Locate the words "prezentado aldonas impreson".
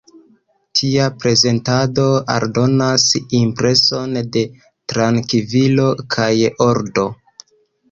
1.23-4.17